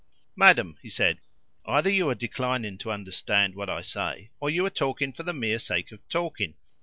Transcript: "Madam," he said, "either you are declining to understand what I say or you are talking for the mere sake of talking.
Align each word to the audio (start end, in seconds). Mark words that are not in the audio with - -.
"Madam," 0.35 0.79
he 0.81 0.89
said, 0.89 1.19
"either 1.67 1.87
you 1.91 2.09
are 2.09 2.15
declining 2.15 2.75
to 2.75 2.89
understand 2.91 3.53
what 3.53 3.69
I 3.69 3.81
say 3.81 4.31
or 4.39 4.49
you 4.49 4.65
are 4.65 4.71
talking 4.71 5.13
for 5.13 5.21
the 5.21 5.31
mere 5.31 5.59
sake 5.59 5.91
of 5.91 5.99
talking. 6.09 6.55